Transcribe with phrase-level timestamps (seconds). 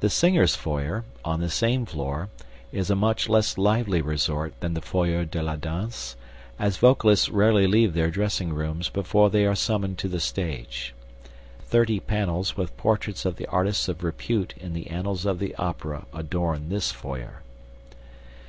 [0.00, 2.30] The singers' foyer, on the same floor,
[2.72, 6.16] is a much less lively resort than the foyer de la danse,
[6.58, 10.94] as vocalists rarely leave their dressing rooms before they are summoned to the stage.
[11.60, 16.06] Thirty panels with portraits of the artists of repute in the annals of the Opera
[16.12, 17.42] adorn this foyer.